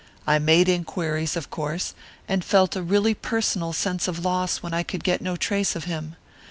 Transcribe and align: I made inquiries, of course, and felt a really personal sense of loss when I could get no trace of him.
I 0.25 0.39
made 0.39 0.67
inquiries, 0.67 1.35
of 1.35 1.51
course, 1.51 1.93
and 2.27 2.43
felt 2.43 2.75
a 2.75 2.81
really 2.81 3.13
personal 3.13 3.71
sense 3.71 4.07
of 4.07 4.25
loss 4.25 4.57
when 4.63 4.73
I 4.73 4.81
could 4.81 5.03
get 5.03 5.21
no 5.21 5.35
trace 5.35 5.75
of 5.75 5.83
him. 5.83 6.15